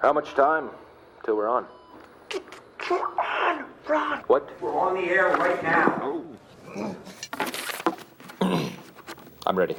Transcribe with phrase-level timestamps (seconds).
[0.00, 0.70] How much time
[1.24, 1.66] till we're on?
[2.88, 4.18] We're on, Ron.
[4.28, 4.48] What?
[4.62, 6.22] We're on the air right now.
[9.46, 9.74] I'm ready.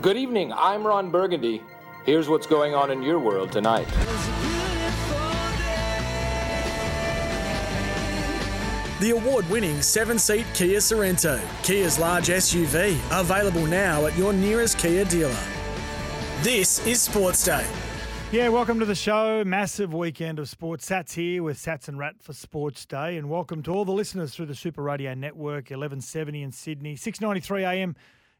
[0.00, 0.52] Good evening.
[0.52, 1.60] I'm Ron Burgundy.
[2.04, 3.88] Here's what's going on in your world tonight.
[9.00, 14.78] The award winning seven seat Kia Sorento, Kia's large SUV, available now at your nearest
[14.78, 15.36] Kia dealer.
[16.42, 17.66] This is Sports Day.
[18.32, 19.44] Yeah, welcome to the show.
[19.44, 20.84] Massive weekend of sports.
[20.84, 23.16] Satts here with Satts and Rat for Sports Day.
[23.16, 27.64] And welcome to all the listeners through the Super Radio Network, 1170 in Sydney, 693
[27.64, 27.94] AM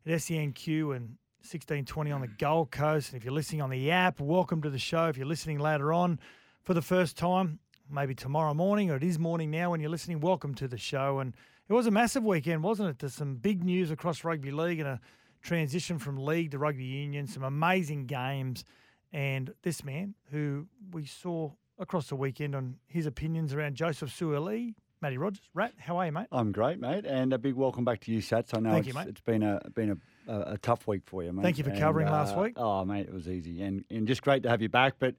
[0.05, 3.12] at SENQ and 1620 on the Gold Coast.
[3.12, 5.06] And if you're listening on the app, welcome to the show.
[5.06, 6.19] If you're listening later on
[6.65, 10.19] for the first time, maybe tomorrow morning or it is morning now when you're listening,
[10.19, 11.21] welcome to the show.
[11.21, 11.33] And
[11.69, 12.98] it was a massive weekend, wasn't it?
[12.98, 15.00] There's some big news across rugby league and a
[15.43, 18.65] transition from league to rugby union, some amazing games.
[19.12, 24.75] And this man, who we saw across the weekend on his opinions around Joseph Suaalii,
[25.01, 25.43] Matty Rogers.
[25.55, 26.27] Rat, how are you, mate?
[26.33, 28.55] I'm great, mate, and a big welcome back to you, Satts.
[28.55, 29.09] I know Thank it's, you, mate.
[29.09, 31.43] it's been a been a, a, a tough week for you, mate.
[31.43, 32.55] Thank you for and, covering last uh, week.
[32.57, 34.95] Oh, mate, it was easy, and and just great to have you back.
[34.99, 35.15] But,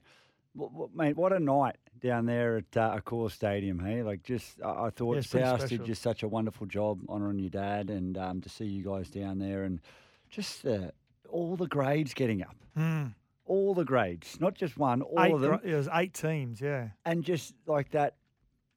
[0.56, 4.02] w- w- mate, what a night down there at uh, Accor Stadium, hey?
[4.02, 7.50] Like, just I, I thought Yeah, South did just such a wonderful job honouring your
[7.50, 9.80] dad, and um, to see you guys down there, and
[10.28, 10.90] just uh,
[11.30, 13.14] all the grades getting up, Mm.
[13.48, 16.88] All the grades, not just one, all Eight, of them, it was eight teams, yeah.
[17.04, 18.14] and just like that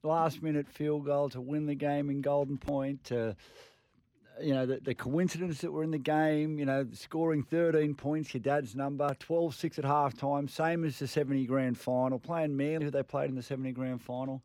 [0.02, 3.36] last minute field goal to win the game in Golden Point, to
[4.40, 8.34] you know the, the coincidence that we're in the game, you know, scoring 13 points,
[8.34, 12.86] your dad's number, 12-6 at half time, same as the 70 grand final, playing Manly,
[12.86, 14.42] who they played in the 70 grand final.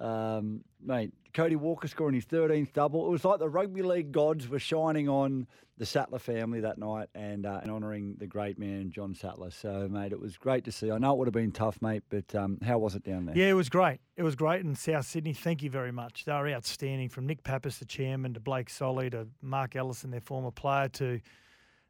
[0.00, 3.06] Um, mate, Cody Walker scoring his 13th double.
[3.06, 5.46] It was like the rugby league gods were shining on
[5.76, 9.50] the Sattler family that night and, uh, and honouring the great man, John Sattler.
[9.50, 10.90] So, mate, it was great to see.
[10.90, 13.36] I know it would have been tough, mate, but um, how was it down there?
[13.36, 14.00] Yeah, it was great.
[14.16, 15.32] It was great in South Sydney.
[15.32, 16.24] Thank you very much.
[16.24, 20.20] They were outstanding from Nick Pappas, the chairman, to Blake Solly, to Mark Ellison, their
[20.20, 21.20] former player, to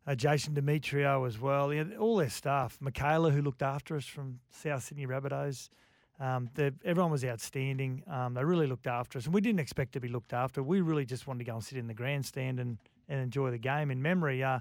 [0.06, 1.72] uh, Jason Demetriou as well.
[1.72, 2.76] Yeah, all their staff.
[2.80, 5.70] Michaela, who looked after us from South Sydney Rabbitohs.
[6.20, 8.02] Um, the- everyone was outstanding.
[8.08, 10.62] Um, they really looked after us, and we didn't expect to be looked after.
[10.62, 13.58] We really just wanted to go and sit in the grandstand and, and enjoy the
[13.58, 14.42] game in memory.
[14.42, 14.60] Uh,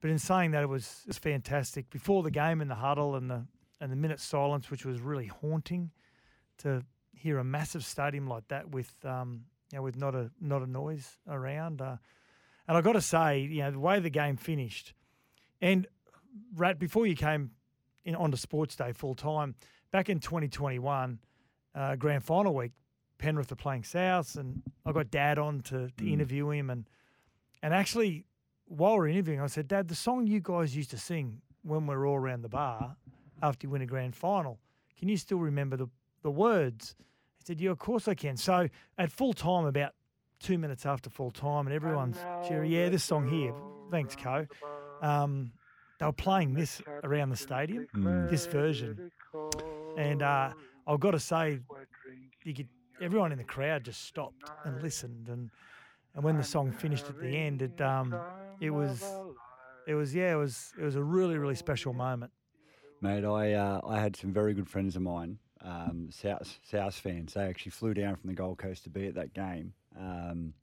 [0.00, 1.90] but in saying that, it was, it was fantastic.
[1.90, 3.46] Before the game in the huddle and the
[3.80, 5.90] and the minute silence, which was really haunting
[6.58, 6.84] to
[7.16, 9.42] hear a massive stadium like that with um,
[9.72, 11.82] you know with not a not a noise around.
[11.82, 11.96] Uh,
[12.68, 14.94] and I got to say, you know, the way the game finished,
[15.60, 15.88] and
[16.54, 17.50] Rat, before you came
[18.04, 19.56] in onto Sports Day full time,
[19.92, 21.18] back in 2021,
[21.74, 22.72] uh, Grand Final week,
[23.18, 26.88] Penrith were playing Souths, and I got Dad on to, to interview him, and
[27.62, 28.24] and actually,
[28.66, 31.94] while we're interviewing, I said, Dad, the song you guys used to sing when we
[31.94, 32.96] are all around the bar
[33.40, 34.58] after you win a grand final,
[34.98, 35.86] can you still remember the,
[36.22, 36.96] the words?
[37.38, 38.36] He said, Yeah, of course I can.
[38.36, 39.92] So at full time, about
[40.40, 43.54] two minutes after full time, and everyone's cheering, Yeah, this song here.
[43.92, 44.46] Thanks, Co.
[45.00, 45.52] Um,
[46.00, 47.86] they were playing this around the stadium,
[48.28, 49.12] this version.
[49.96, 50.52] And uh,
[50.86, 51.60] I've got to say,
[52.44, 52.68] you could,
[53.00, 55.28] everyone in the crowd just stopped and listened.
[55.28, 55.50] And,
[56.14, 58.14] and when the song finished at the end, it, um,
[58.60, 59.04] it was,
[59.86, 62.32] it was, yeah, it was, it was a really, really special moment.
[63.00, 67.34] Mate, I uh, I had some very good friends of mine, um, South South fans.
[67.34, 70.54] They actually flew down from the Gold Coast to be at that game, um,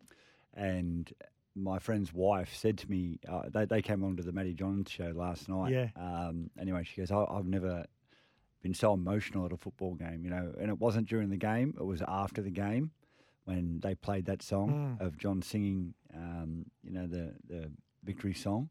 [0.54, 1.12] and
[1.54, 4.90] my friend's wife said to me, uh, they they came on to the Matty Johns
[4.90, 5.74] show last night.
[5.74, 5.88] Yeah.
[5.98, 7.86] Um, anyway, she goes, I, I've never
[8.62, 11.74] been so emotional at a football game, you know, and it wasn't during the game;
[11.80, 12.92] it was after the game
[13.46, 15.06] when they played that song Mm.
[15.06, 17.72] of John singing, um, you know, the the
[18.04, 18.70] victory song.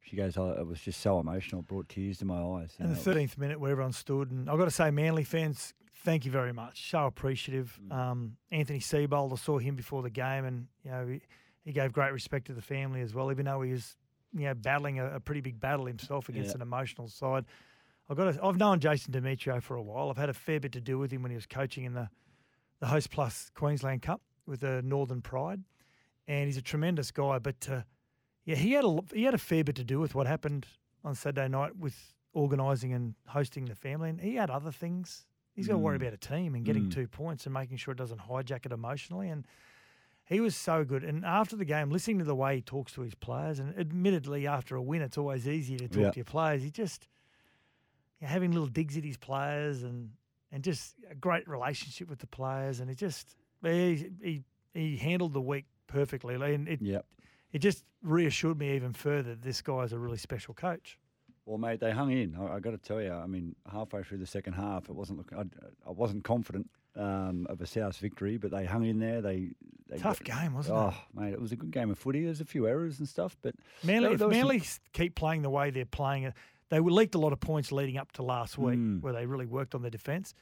[0.00, 2.74] She goes, oh, it was just so emotional, it brought tears to my eyes.
[2.78, 4.30] And the 13th minute where everyone stood.
[4.30, 6.90] And I've got to say, Manly fans, thank you very much.
[6.90, 7.78] So appreciative.
[7.88, 7.92] Mm.
[7.94, 11.20] Um, Anthony Seibold, I saw him before the game, and you know he,
[11.64, 13.96] he gave great respect to the family as well, even though he was
[14.32, 16.56] you know battling a, a pretty big battle himself against Yeah.
[16.56, 17.44] an emotional side.
[18.10, 20.08] I've got to, I've known Jason Demetriou for a while.
[20.10, 22.08] I've had a fair bit to do with him when he was coaching in the
[22.80, 25.64] the Host Plus Queensland Cup with the Northern Pride,
[26.28, 27.38] and he's a tremendous guy.
[27.40, 27.82] But uh,
[28.44, 30.66] yeah, he had a he had a fair bit to do with what happened
[31.04, 35.26] on Saturday night with organising and hosting the family, and he had other things.
[35.54, 36.02] He's got to worry Mm.
[36.02, 36.94] about a team and getting Mm.
[36.94, 39.28] two points and making sure it doesn't hijack it emotionally.
[39.28, 39.44] And
[40.24, 41.02] he was so good.
[41.02, 44.46] And after the game, listening to the way he talks to his players, and admittedly,
[44.46, 46.62] after a win, it's always easier to talk to your players.
[46.62, 47.08] He just
[48.20, 50.10] you know, having little digs at his players and
[50.50, 52.80] and just a great relationship with the players.
[52.80, 54.42] And it just he he,
[54.74, 56.34] he handled the week perfectly.
[56.54, 57.06] And it Yep.
[57.52, 60.98] it just reassured me even further that this guy is a really special coach.
[61.44, 62.36] Well, mate, they hung in.
[62.38, 63.10] I, I got to tell you.
[63.12, 65.38] I mean, halfway through the second half, it wasn't looking.
[65.38, 65.44] I,
[65.88, 69.22] I wasn't confident um, of a South victory, but they hung in there.
[69.22, 69.52] They,
[69.88, 70.94] they Tough got- game, wasn't oh, it?
[70.94, 72.22] Oh, mate, it was a good game of footy.
[72.24, 75.70] There's a few errors and stuff, but Manly, if was some- keep playing the way
[75.70, 76.34] they're playing it,
[76.70, 79.00] they leaked a lot of points leading up to last week, Mm.
[79.02, 80.34] where they really worked on their defence.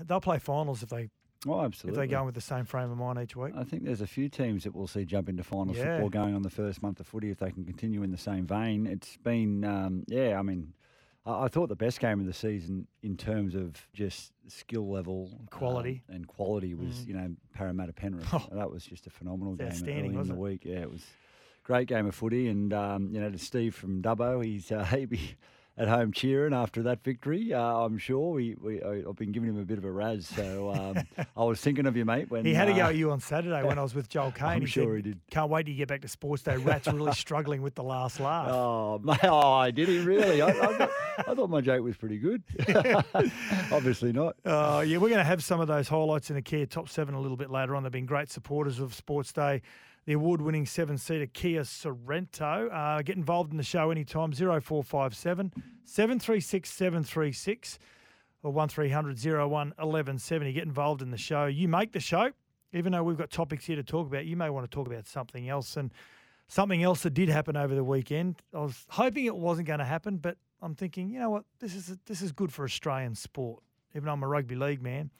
[0.00, 1.08] They'll play finals if they
[1.46, 3.54] oh, if they go in with the same frame of mind each week.
[3.56, 5.94] I think there's a few teams that we'll see jump into finals Yeah.
[5.96, 8.46] football going on the first month of footy if they can continue in the same
[8.46, 8.86] vein.
[8.86, 10.72] It's been, um, yeah, I mean,
[11.24, 15.30] I, I thought the best game of the season in terms of just skill level,
[15.40, 16.02] um, Quality.
[16.08, 17.06] and quality was, Mm.
[17.06, 18.26] you know, Parramatta Penrith.
[18.34, 18.48] Oh.
[18.52, 20.42] that was just a phenomenal It's game outstanding, early in the wasn't it?
[20.42, 20.64] week.
[20.64, 21.04] Yeah, it was
[21.64, 25.06] great game of footy, and um, you know, to Steve from Dubbo, he's uh, he
[25.06, 25.36] be
[25.76, 27.52] at home cheering after that victory.
[27.52, 30.28] Uh, I'm sure we, we I've been giving him a bit of a raz.
[30.28, 32.30] so um, I was thinking of you, mate.
[32.30, 34.30] When He had to go uh, at you on Saturday when I was with Joel
[34.36, 34.46] Caine.
[34.46, 35.20] I'm he sure said, he did.
[35.30, 36.56] Can't wait to get back to sports day.
[36.58, 38.48] Rat's really struggling with the last laugh.
[38.50, 40.42] Oh, mate, oh, did he really?
[40.42, 42.42] I, I, thought, I thought my joke was pretty good.
[43.72, 44.36] Obviously not.
[44.44, 47.14] Oh, yeah, we're going to have some of those highlights in the Kia Top 7
[47.14, 47.82] a little bit later on.
[47.82, 49.62] They've been great supporters of Sports Day.
[50.06, 52.72] The award winning seven seater Kia Sorento.
[52.72, 55.52] Uh, get involved in the show anytime 0457
[55.84, 57.78] 736 736
[58.42, 60.52] or 1300 01 1170.
[60.52, 61.46] Get involved in the show.
[61.46, 62.30] You make the show.
[62.72, 65.06] Even though we've got topics here to talk about, you may want to talk about
[65.06, 65.76] something else.
[65.76, 65.92] And
[66.48, 68.36] something else that did happen over the weekend.
[68.52, 71.74] I was hoping it wasn't going to happen, but I'm thinking, you know what, this
[71.74, 73.62] is this is good for Australian sport.
[73.94, 75.10] Even though I'm a rugby league man,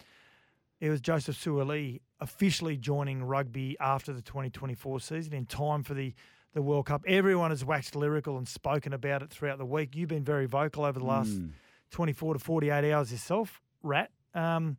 [0.84, 6.12] it was Joseph Suaalii officially joining rugby after the 2024 season in time for the
[6.52, 7.02] the World Cup.
[7.08, 9.96] Everyone has waxed lyrical and spoken about it throughout the week.
[9.96, 11.50] You've been very vocal over the last Mm.
[11.90, 14.10] 24 to 48 hours yourself, Rat.
[14.34, 14.76] Um,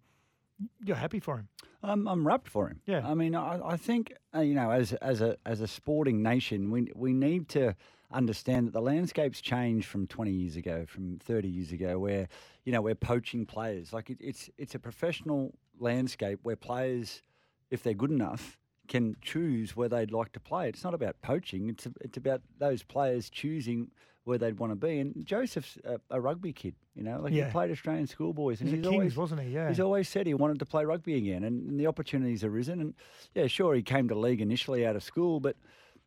[0.86, 1.50] you're happy for him.
[1.84, 2.80] I'm, I'm wrapped for him.
[2.86, 3.02] Yeah.
[3.06, 6.70] I mean, I, I think uh, you know, as as a as a sporting nation,
[6.72, 7.76] we we need to
[8.12, 12.28] understand that the landscape's changed from 20 years ago, from 30 years ago, where
[12.64, 13.92] you know we're poaching players.
[13.92, 17.22] Like it, it's it's a professional landscape where players,
[17.72, 18.58] if they're good enough,
[18.88, 20.70] can choose where they'd like to play.
[20.70, 21.70] It's not about poaching.
[21.70, 23.90] It's it's about those players choosing
[24.26, 25.00] where they'd want to be.
[25.00, 26.76] And Joseph's a, a rugby kid.
[26.96, 27.46] You know, like Yeah.
[27.46, 29.50] he played Australian schoolboys, and He's he's Kings, always wasn't he?
[29.50, 29.70] Yeah.
[29.70, 32.80] He's always said he wanted to play rugby again, and, and the opportunities arisen.
[32.80, 32.94] And
[33.34, 35.56] yeah, sure, he came to league initially out of school, but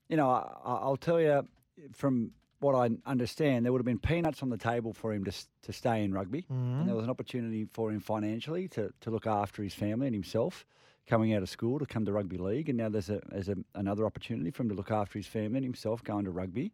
[0.09, 1.47] you know, I, I- I'll tell you
[1.95, 5.33] from what I understand, there would have been peanuts on the table for him to
[5.63, 6.81] to stay in rugby, Mm-hmm.
[6.81, 10.15] and there was an opportunity for him financially to to look after his family and
[10.17, 10.67] himself.
[11.07, 13.57] Coming out of school to come to rugby league, and now there's a there's a,
[13.75, 16.71] another opportunity for him to look after his family and himself going to rugby.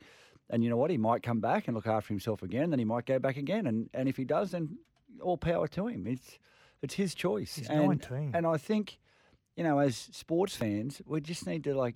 [0.50, 0.90] And you know what?
[0.90, 2.70] He might come back and look after himself again.
[2.70, 3.66] Then he might go back again.
[3.66, 4.76] And, and if he does, then
[5.22, 6.06] all power to him.
[6.08, 6.38] It's
[6.82, 7.54] it's his choice.
[7.54, 8.32] He's and, 19.
[8.34, 8.98] And I think,
[9.56, 11.94] you know, as sports fans, we just need to like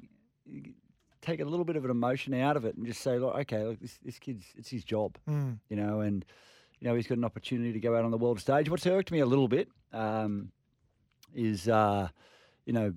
[1.28, 3.64] take a little bit of an emotion out of it and just say, look, okay,
[3.64, 5.58] look, this this kid's it's his job, Mm.
[5.68, 6.24] you know, and
[6.80, 8.68] you know he's got an opportunity to go out on the world stage.
[8.70, 10.50] What's irked me a little bit um,
[11.34, 12.08] is, uh,
[12.66, 12.94] you know.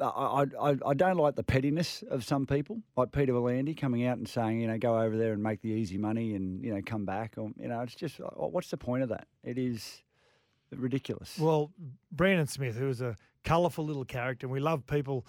[0.00, 4.18] I, I, I- don't like the pettiness of some people, like Peter V'landys coming out
[4.18, 6.80] and saying, you know, go over there and make the easy money and, you know,
[6.84, 7.34] come back.
[7.36, 9.28] Or, you know, it's just, uh, what's the point of that?
[9.44, 10.02] It is
[10.74, 11.38] ridiculous.
[11.38, 11.70] Well,
[12.10, 15.24] Brandon Smith, who is a colourful little character, and we love people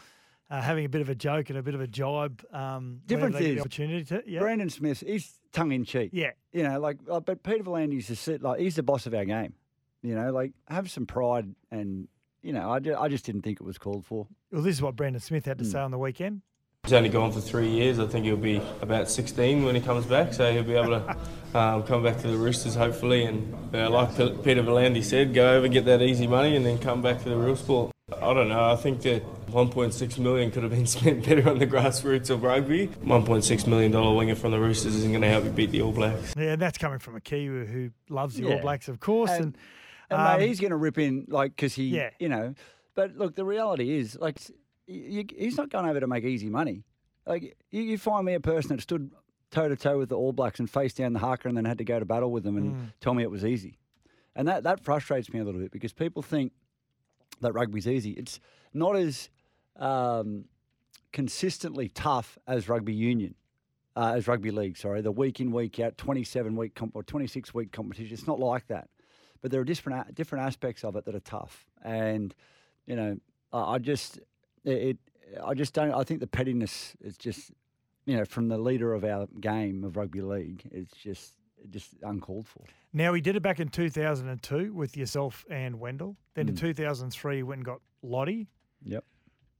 [0.53, 2.45] uh, having a bit of a joke and a bit of a jibe.
[2.53, 4.23] Um, whenever Difference they get the is, opportunity to.
[4.27, 4.39] Yeah.
[4.39, 6.11] Brandon Smith, he's tongue in cheek.
[6.13, 6.31] yeah.
[6.51, 9.25] You know, like, uh, but Peter V'landys the sit like he's the boss of our
[9.25, 9.55] game.
[10.03, 12.07] You know, like have some pride, and
[12.43, 14.27] you know, I just, I just didn't think it was called for.
[14.51, 16.41] Well, this is what Brandon Smith had to say on the weekend.
[16.83, 17.97] He's only gone for three years.
[17.97, 21.17] I think he'll be about 16 when he comes back, so he'll be able to
[21.57, 23.23] um, come back to the Roosters hopefully.
[23.23, 26.77] And uh, like P- Peter Volandy said, go over, get that easy money, and then
[26.77, 27.92] come back to the real sport.
[28.21, 28.71] I don't know.
[28.71, 32.87] I think that 1.6 million could have been spent better on the grassroots of rugby.
[32.87, 35.91] 1.6 million dollar winger from the Roosters isn't going to help you beat the All
[35.91, 36.33] Blacks.
[36.37, 39.31] Yeah, and that's coming from a Kiwi who loves the All Blacks, of course.
[39.31, 39.57] And, And-
[40.09, 42.09] And um, mate, he's going to rip in like because he, Yeah.
[42.19, 42.53] you know.
[42.95, 44.51] But look, the reality is, like, s-
[44.87, 46.83] y- y- he's not going over to make easy money.
[47.25, 49.09] Like, you, you find me a person that stood
[49.49, 51.77] toe to toe with the All Blacks and faced down the haka and then had
[51.79, 52.93] to go to battle with them and Mm.
[53.01, 53.79] tell me it was easy,
[54.35, 56.51] and that that frustrates me a little bit because people think
[57.41, 58.11] that rugby's easy.
[58.11, 58.39] It's
[58.73, 59.29] not as
[59.77, 60.45] um,
[61.11, 63.35] consistently tough as rugby union.
[63.95, 64.77] uh, as rugby league.
[64.77, 68.13] Sorry, the week in week out, twenty seven week comp- or twenty six week competition.
[68.13, 68.89] It's not like that,
[69.41, 71.65] but there are different a- different aspects of it that are tough.
[71.83, 72.33] And
[72.87, 73.17] you know,
[73.51, 74.19] I, I just
[74.63, 74.97] it
[75.45, 75.91] I just don't.
[75.93, 77.51] I think the pettiness is just
[78.05, 80.63] you know from the leader of our game of rugby league.
[80.71, 81.33] It's just
[81.69, 82.63] just uncalled for.
[82.93, 86.15] Now he did it back in 2002 with yourself and Wendell.
[86.35, 86.59] Then in Mm.
[86.59, 88.47] 2003 he went and got Lote.
[88.83, 89.03] Yep.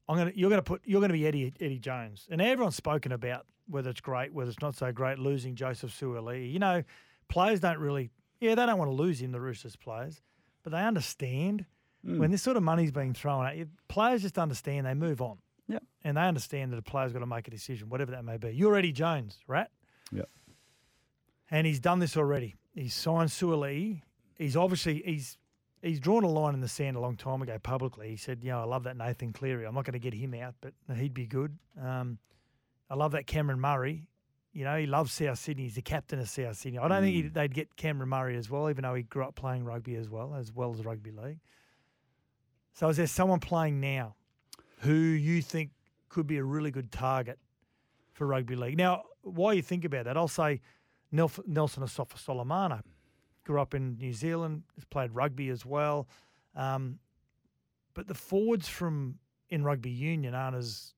[0.09, 3.45] I'm gonna you're gonna put you're gonna be Eddie Eddie Jones, and everyone's spoken about
[3.67, 5.17] whether it's great, whether it's not so great.
[5.17, 6.83] Losing Joseph Suaalii, you know,
[7.29, 10.21] players don't really yeah they don't want to lose him the Roosters players,
[10.63, 11.65] but they understand
[12.05, 12.17] Mm.
[12.17, 13.69] when this sort of money's being thrown at you.
[13.87, 15.37] Players just understand they move on.
[15.69, 15.81] Yep.
[16.03, 18.49] and they understand that a player's got to make a decision, whatever that may be.
[18.49, 19.67] You're Eddie Jones, right?
[20.11, 20.29] Yep.
[21.51, 22.55] And he's done this already.
[22.73, 24.01] He's signed Suaalii.
[24.37, 25.37] He's obviously he's
[25.81, 28.09] he's drawn a line in the sand a long time ago publicly.
[28.09, 29.65] He said, "You know, I love that Nathan Cleary.
[29.65, 31.57] I'm not going to get him out, but he'd be good.
[31.79, 32.17] Um,
[32.89, 34.07] I love that Cameron Murray.
[34.53, 35.63] You know, he loves South Sydney.
[35.63, 36.77] He's the captain of South Sydney.
[36.77, 39.35] I don't think he'd, they'd get Cameron Murray as well, even though he grew up
[39.35, 41.39] playing rugby as well, as well as rugby league.
[42.73, 44.15] So, is there someone playing now
[44.79, 45.71] who you think
[46.09, 47.39] could be a really good target
[48.13, 48.77] for rugby league?
[48.77, 50.61] Now, while you think about that, I'll say
[51.13, 52.83] Nelson Asofa-Solomona
[53.45, 56.07] grew up in New Zealand, has played rugby as well.
[56.55, 56.99] Um,
[57.93, 60.93] but the forwards from in rugby union aren't as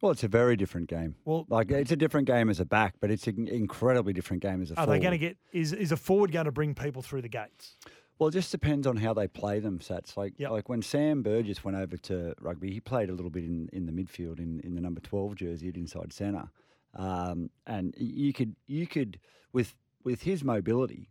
[0.00, 1.14] Well, it's a very different game.
[1.24, 1.44] well.
[1.48, 4.70] Like it's a different game as a back, but it's an incredibly different game as
[4.70, 4.74] a.
[4.80, 5.36] Are they going to get?
[5.52, 7.76] Is is a forward going to bring people through the gates?
[8.18, 10.16] Well, it just depends on how they play them, Satts.
[10.16, 10.50] Like Yep.
[10.50, 13.84] like when Sam Burgess went over to rugby, he played a little bit in, in
[13.84, 16.48] the midfield in, in the number twelve jersey at inside centre,
[16.96, 19.18] um, and you could you could
[19.52, 19.74] with
[20.04, 21.10] with his mobility,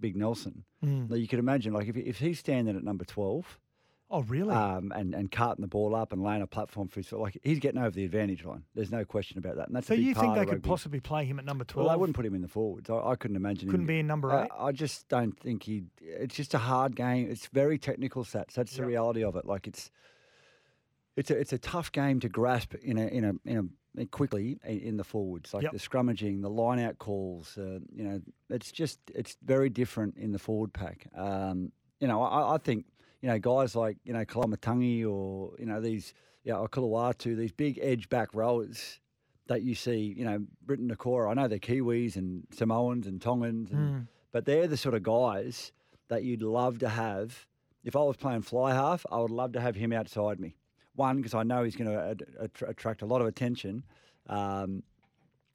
[0.00, 1.18] Big Nelson, Mm.
[1.20, 3.58] you could imagine like if if he's standing at number twelve,
[4.10, 4.52] Oh, really?
[4.52, 7.38] um, and and carting the ball up and laying a platform for his foot, like
[7.44, 8.64] he's getting over the advantage line.
[8.74, 9.68] There's no question about that.
[9.68, 10.68] And that's so you think they could rugby.
[10.68, 11.86] possibly play him at number twelve?
[11.86, 12.90] Well, I wouldn't put him in the forwards.
[12.90, 13.70] I, I couldn't imagine him.
[13.70, 14.50] Couldn't be in number eight.
[14.58, 15.84] I just don't think he.
[16.00, 17.30] It's just a hard game.
[17.30, 18.54] It's very technical stats.
[18.54, 19.44] That's the reality of it.
[19.46, 19.90] Like it's,
[21.16, 23.62] it's a it's a tough game to grasp in a in a in a
[24.10, 25.52] quickly in the forwards.
[25.54, 25.72] Like Yep.
[25.72, 27.56] the scrummaging, the line out calls.
[27.58, 31.06] Uh, you know, it's just it's very different in the forward pack.
[31.14, 32.86] Um, you know, I, I think
[33.22, 37.78] you know guys like you know Koloamatangi or you know these yeah Olakau'atu, these big
[37.82, 39.00] edge back rowers
[39.46, 41.28] that you see, you know, Briton Nikora.
[41.30, 44.06] I know they're Kiwis and Samoans and Tongans, and, Mm.
[44.30, 45.72] but they're the sort of guys
[46.08, 47.46] that you'd love to have.
[47.82, 50.54] If I was playing fly half, I would love to have him outside me.
[50.96, 52.16] One, because I know he's going to
[52.66, 53.84] attract a lot of attention,
[54.28, 54.82] um,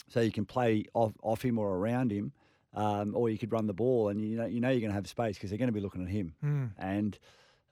[0.10, 2.32] so you can play off, off him or around him,
[2.74, 4.96] um, or you could run the ball, and you know you know you're going to
[4.96, 6.72] have space because they're going to be looking at him, Mm.
[6.77, 7.20] and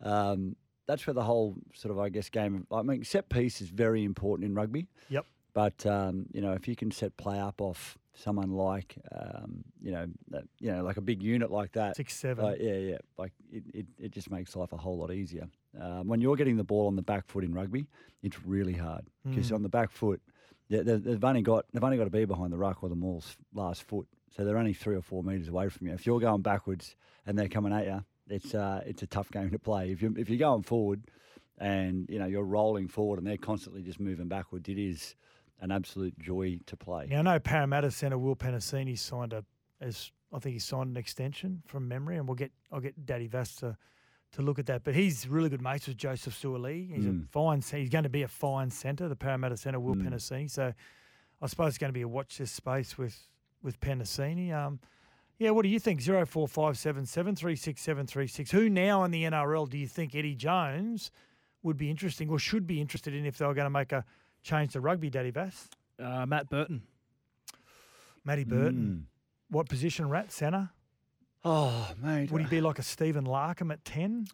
[0.01, 0.55] um,
[0.86, 2.65] that's where the whole sort of I guess game.
[2.70, 4.88] Of, I mean, set piece is very important in rugby.
[5.10, 5.25] Yep.
[5.53, 9.91] But um, you know, if you can set play up off someone like um, you
[9.91, 12.43] know, that, you know, like a big unit like that, Six seven.
[12.43, 15.48] like, yeah, yeah, like it, it, it just makes life a whole lot easier.
[15.79, 17.87] Um, when you're getting the ball on the back foot in rugby,
[18.21, 19.55] it's really hard because Mm.
[19.55, 20.21] on the back foot,
[20.69, 23.35] they, they've only got they've only got to be behind the ruck or the maul's
[23.53, 25.93] last foot, so they're only three or four meters away from you.
[25.93, 29.49] If you're going backwards and they're coming at you, it's uh, it's a tough game
[29.51, 29.91] to play.
[29.91, 31.01] If you if you're going forward
[31.57, 35.15] and you know you're rolling forward and they're constantly just moving backwards, it is
[35.59, 37.07] an absolute joy to play.
[37.09, 39.45] Now, I know Parramatta centre Will Penisini signed a,
[39.81, 43.27] as I think he signed an extension from memory, and we'll get I'll get Daddy
[43.27, 43.63] Vass
[44.33, 44.83] to, to look at that.
[44.83, 46.93] But he's really good mates with Joseph Suaalii.
[46.95, 47.23] He's Mm.
[47.25, 47.61] a fine.
[47.61, 50.07] He's going to be a fine centre, the Parramatta centre Will Mm.
[50.09, 50.49] Penisini.
[50.49, 50.73] So
[51.41, 53.27] I suppose it's going to be a watch this space with
[53.61, 54.51] with Penisini.
[54.53, 54.79] Um,
[55.39, 56.01] yeah, what do you think?
[56.01, 58.51] Zero four five seven seven three six seven three six.
[58.51, 61.11] Who now in the NRL do you think Eddie Jones
[61.63, 64.03] would be interesting or should be interested in if they were going to make a
[64.41, 65.09] change to rugby?
[65.09, 66.83] Daddy Vass, Uh, Matt Burton.
[68.25, 69.07] Matty Burton.
[69.49, 70.31] What position, Rat?
[70.31, 70.69] Centre?
[71.43, 72.31] Oh, mate.
[72.31, 74.27] Would he be like a Stephen Larkham at 10?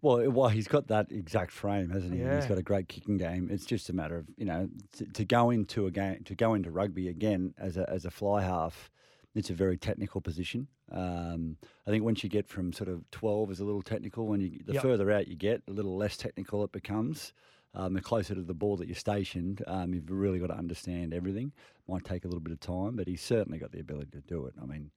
[0.00, 2.20] Well, well, he's got that exact frame, hasn't he?
[2.20, 2.36] Yeah.
[2.36, 3.48] He's got a great kicking game.
[3.50, 6.54] It's just a matter of you know to, to go into a game to go
[6.54, 8.90] into rugby again as a as a fly half.
[9.36, 10.66] It's a very technical position.
[10.90, 14.26] Um, I think once you get from sort of twelve is a little technical.
[14.26, 14.82] When you the Yep.
[14.82, 17.32] further out you get, a little less technical it becomes.
[17.74, 21.14] Um, the closer to the ball that you're stationed, um, you've really got to understand
[21.14, 21.52] everything.
[21.88, 24.44] Might take a little bit of time, but he's certainly got the ability to do
[24.46, 24.54] it.
[24.60, 24.90] I mean,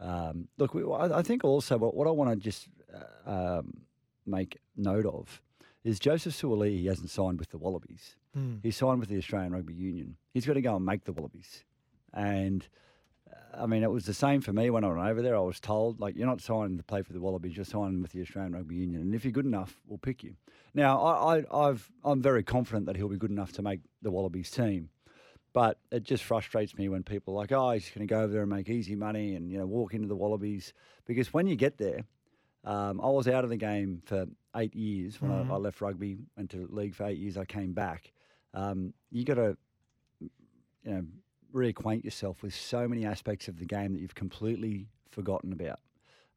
[0.00, 2.68] um, look, we, I, I think also what, what I want to just
[3.26, 3.82] uh, um,
[4.26, 5.40] make note of
[5.84, 6.80] is Joseph Suaalii.
[6.80, 8.16] He hasn't signed with the Wallabies.
[8.34, 8.56] Hmm.
[8.62, 10.16] He signed with the Australian Rugby Union.
[10.32, 11.64] He's got to go and make the Wallabies.
[12.12, 12.66] And
[13.30, 15.36] uh, I mean, it was the same for me when I went over there.
[15.36, 17.56] I was told, like, you're not signing to play for the Wallabies.
[17.56, 20.34] You're signing with the Australian Rugby Union, and if you're good enough, we'll pick you.
[20.72, 24.10] Now, I, I, I've, I'm very confident that he'll be good enough to make the
[24.10, 24.90] Wallabies team.
[25.52, 28.32] But it just frustrates me when people are like, oh, he's going to go over
[28.32, 30.72] there and make easy money and you know walk into the Wallabies
[31.06, 32.04] because when you get there,
[32.64, 34.26] um, I was out of the game for
[34.56, 37.36] eight years when I, I left rugby, went to league for eight years.
[37.36, 38.12] I came back.
[38.54, 39.56] Um, you got to,
[40.20, 40.30] you
[40.84, 41.04] know,
[41.54, 45.80] reacquaint yourself with so many aspects of the game that you've completely forgotten about,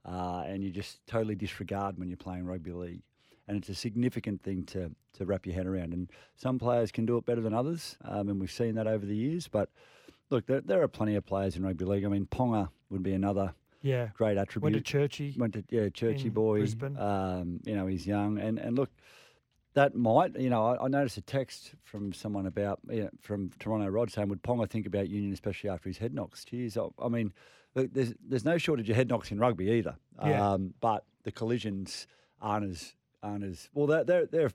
[0.06, 3.02] uh, and you just totally disregard when you're playing rugby league.
[3.48, 5.94] And it's a significant thing to to wrap your head around.
[5.94, 9.06] And some players can do it better than others, um, and we've seen that over
[9.06, 9.48] the years.
[9.48, 9.70] But
[10.30, 12.06] look, there, there are plenty of players in rugby league.
[12.06, 14.10] I mean, Ponga would be another Yeah.
[14.16, 14.72] great attribute.
[14.74, 15.36] Went to Churchy.
[15.38, 16.60] Went to yeah, Churchy boy.
[16.60, 16.98] Brisbane.
[16.98, 18.90] Um, you know, he's young, and and look,
[19.74, 23.52] that might you know I, I noticed a text from someone about you know, from
[23.60, 26.46] Toronto Rod saying would Ponga think about Union, especially after his head knocks.
[26.46, 27.34] Geez, I, I mean,
[27.76, 29.98] look, there's there's no shortage of head knocks in rugby either.
[30.26, 30.54] Yeah.
[30.54, 32.08] Um, but the collisions
[32.42, 33.88] aren't as aren't as well.
[33.88, 34.52] They're they're, they're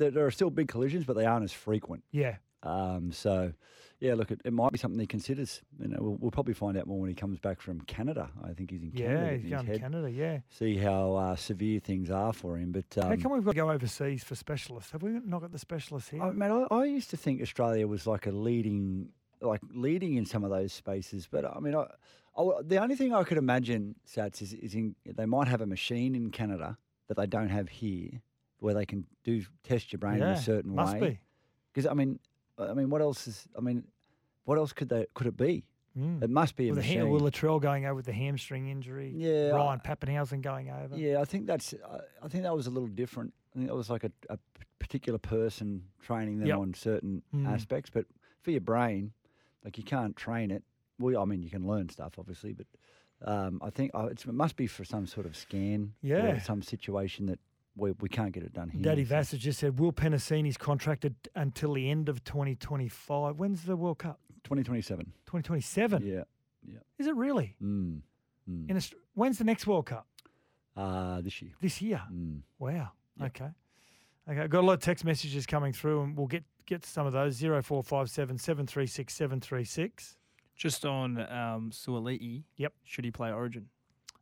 [0.00, 2.02] there there are still big collisions, but they aren't as frequent.
[2.10, 2.36] Yeah.
[2.62, 3.52] Um, so,
[4.00, 5.62] yeah, look, it, it might be something he considers.
[5.78, 8.30] You know, we'll, we'll probably find out more when he comes back from Canada.
[8.42, 9.20] I think he's in Canada.
[9.20, 10.38] Yeah, he's going to Canada, yeah.
[10.48, 12.72] See how uh, severe things are for him.
[12.72, 14.90] But How um, come we've got to go overseas for specialists?
[14.90, 16.22] Have we not got the specialists here?
[16.22, 20.26] I, man, I, I used to think Australia was like a leading, like leading in
[20.26, 21.28] some of those spaces.
[21.30, 21.86] But I mean, I,
[22.36, 25.66] I, the only thing I could imagine, Satts, is, is in, they might have a
[25.66, 26.78] machine in Canada
[27.10, 28.22] that they don't have here,
[28.60, 31.00] where they can do test your brain in a certain must way.
[31.10, 31.18] be.
[31.74, 32.20] Because I mean,
[32.56, 33.48] I mean, what else is?
[33.58, 33.82] I mean,
[34.44, 35.64] what else could they could it be?
[35.98, 36.22] Mm.
[36.22, 37.10] It must be a With machine.
[37.10, 39.12] Will Latrell going over with the hamstring injury.
[39.12, 40.96] Yeah, Ryan Papenhuyzen going over.
[40.96, 41.74] Yeah, I think that's.
[41.74, 43.34] I- I think that was a little different.
[43.52, 44.38] I think that was like a
[44.78, 46.58] particular person training them Yep.
[46.58, 47.48] on certain Mm.
[47.48, 47.90] aspects.
[47.90, 48.06] But
[48.40, 49.12] for your brain,
[49.64, 50.62] like you can't train it.
[51.00, 52.66] Well, I mean, you can learn stuff, obviously, but
[53.24, 55.92] um, I think it's, it must be for some sort of scan.
[56.02, 56.38] or Yeah.
[56.40, 57.38] some situation that
[57.76, 58.82] we, we can't get it done here.
[58.82, 63.38] Daddy Vassar just said Will Penisini's contracted until the end of 2025.
[63.38, 64.20] When's the World Cup?
[64.44, 65.06] 2027.
[65.26, 66.02] 2027.
[66.06, 66.22] Yeah.
[66.66, 66.78] yeah.
[66.98, 67.56] Is it really?
[67.62, 68.00] Mm.
[68.50, 68.92] Mm.
[69.14, 70.06] When's the next World Cup?
[70.76, 71.52] Uh, this year.
[71.60, 72.02] This year.
[72.12, 72.40] Mm.
[72.58, 72.90] Wow.
[73.22, 73.50] Okay.
[74.28, 74.40] Okay.
[74.40, 77.12] I've got a lot of text messages coming through, and we'll get get some of
[77.12, 77.34] those.
[77.34, 80.16] Zero four five seven seven three six seven three six.
[80.60, 82.42] Just on um, Suaalii.
[82.58, 82.74] Yep.
[82.84, 83.70] Should he play Origin?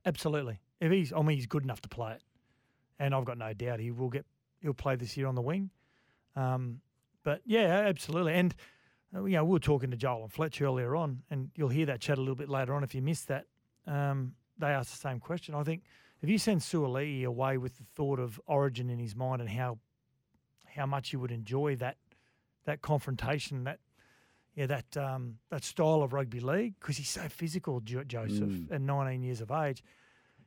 [0.07, 0.61] Absolutely.
[0.81, 2.23] If he's, I mean, he's good enough to play it,
[3.01, 4.25] and I've got no doubt he will get.
[4.61, 5.71] He'll play this year on the wing.
[6.37, 6.81] Um,
[7.25, 8.35] but yeah, absolutely.
[8.35, 8.55] And
[9.13, 11.87] uh, you know, we were talking to Joel and Fletch earlier on, and you'll hear
[11.87, 13.47] that chat a little bit later on if you missed that.
[13.89, 15.57] Um, they asked the same question.
[15.57, 15.83] I think
[16.23, 19.79] if you send Suaalii away with the thought of Origin in his mind and how
[20.77, 21.97] how much you would enjoy that
[22.65, 23.81] that confrontation, that
[24.59, 28.73] yeah, that um, that style of rugby league, because he's so physical, jo- Joseph, Mm.
[28.73, 29.83] at 19 years of age.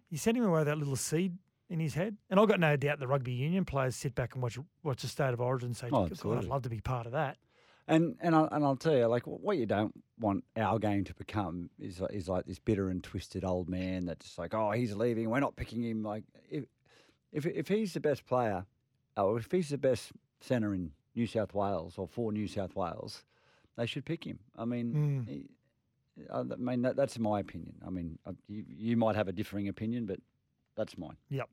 [0.09, 1.37] You send him away with that little seed
[1.69, 4.43] in his head, and I've got no doubt the rugby union players sit back and
[4.43, 7.05] watch watch the state of origin and say, Oh, "God, I'd love to be part
[7.05, 7.37] of that."
[7.87, 11.13] And and I'll, and I'll tell you, like what you don't want our game to
[11.13, 15.29] become is is like this bitter and twisted old man that's like, oh, he's leaving,
[15.29, 16.03] we're not picking him.
[16.03, 16.65] Like if
[17.31, 18.65] if if he's the best player,
[19.15, 23.23] or if he's the best centre in New South Wales or for New South Wales,
[23.77, 24.39] they should pick him.
[24.57, 24.93] I mean.
[24.93, 25.27] Mm.
[25.27, 25.49] he-
[26.31, 27.73] I mean that, that's my opinion.
[27.85, 30.19] I mean, you, you might have a differing opinion, but
[30.75, 31.15] that's mine.
[31.29, 31.49] Yep.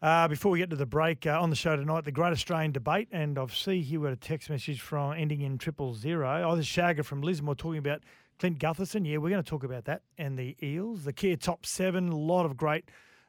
[0.00, 2.70] Uh, before we get to the break uh, on the show tonight, the Great Australian
[2.70, 6.44] Debate, and I've see here we got a text message from ending in triple zero.
[6.48, 8.02] Oh, this is Shagger from Lismore talking about
[8.38, 9.04] Clint Gutherson.
[9.04, 12.10] Yeah, we're going to talk about that and the Eels, the Kia top seven.
[12.10, 12.84] A lot of great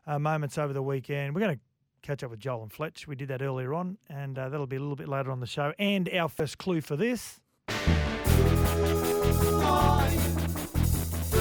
[0.05, 1.33] uh, moments over the weekend.
[1.33, 1.61] We're going to
[2.03, 3.07] catch up with Joel and Fletch.
[3.07, 5.47] We did that earlier on, and uh, that'll be a little bit later on the
[5.47, 5.73] show.
[5.79, 7.39] And our first clue for this.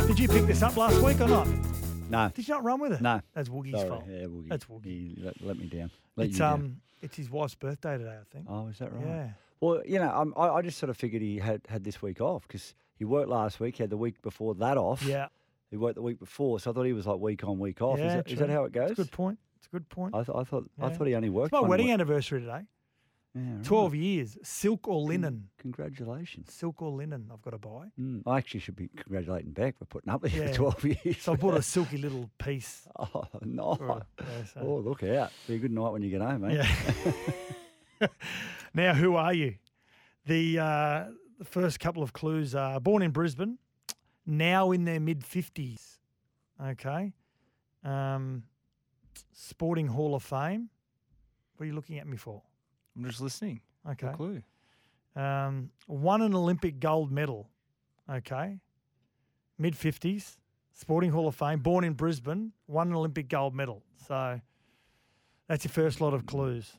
[0.07, 1.47] Did you pick this up last week or not?
[2.11, 3.01] No, Did you not run with it?
[3.03, 4.05] no, That's Woogie's sorry, fault.
[4.09, 4.49] yeah, Woogie.
[4.49, 4.85] That's Woogie.
[4.85, 5.91] He let, let me down.
[6.17, 6.53] Let It's you down.
[6.55, 8.47] um, it's his wife's birthday today, I think.
[8.49, 9.05] Oh, is that right?
[9.07, 9.29] Yeah.
[9.61, 12.21] Well, you know, um, I, I just sort of figured he had, had this week
[12.23, 15.03] off because he worked last week, he had the week before that off.
[15.03, 15.27] Yeah.
[15.71, 17.99] He worked the week before, so I thought he was like week on, week off.
[17.99, 18.55] yeah, is, that, is that true.
[18.55, 18.91] how it goes?
[18.93, 19.39] It's a good point.
[19.59, 20.15] It's a good point.
[20.15, 21.53] I, th- I thought I thought he only worked.
[21.53, 21.93] it's my wedding week.
[21.95, 22.63] anniversary today.
[23.39, 23.65] Yeah, right.
[23.65, 24.39] 12 years.
[24.43, 25.49] Silk or linen?
[25.59, 26.53] Congratulations.
[26.53, 27.87] Silk or linen I've got to buy.
[28.01, 30.49] Mm, I actually should be congratulating Beck for putting up with you Yeah.
[30.49, 31.19] for 12 years.
[31.23, 32.89] So I bought a silky little piece.
[32.99, 33.75] oh, no.
[33.75, 34.03] her.
[34.21, 35.31] Yeah, so- Oh, look out.
[35.47, 36.65] Be a good night when you get home, mate.
[38.01, 38.09] Yeah.
[38.75, 39.55] now, who are you?
[40.27, 41.05] The, uh,
[41.39, 43.59] the first couple of clues are born in Brisbane,
[44.27, 45.99] now in their mid 50s.
[46.63, 47.13] Okay.
[47.85, 48.43] Um,
[49.33, 50.69] Sporting Hall of Fame.
[51.57, 52.43] What are you looking at me for?
[52.99, 53.61] I'm just listening.
[53.89, 54.09] Okay.
[54.09, 54.43] No clue.
[55.17, 57.49] Um, won an Olympic gold medal.
[58.11, 58.59] Okay.
[59.59, 60.37] Mid 50s,
[60.73, 63.83] Sporting Hall of Fame, born in Brisbane, won an Olympic gold medal.
[64.07, 64.41] So
[65.49, 66.73] that's your first lot of clues.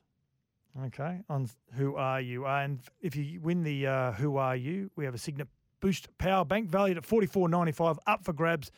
[0.85, 2.45] Okay, on Who Are You?
[2.45, 5.47] And if you win the uh, Who Are You, we have a Cygnett
[5.81, 8.71] Boost Power Bank valued at forty four ninety five up for grabs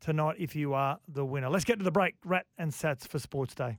[0.00, 1.50] tonight if you are the winner.
[1.50, 2.14] Let's get to the break.
[2.24, 3.78] Rat and Satts for Sports Day.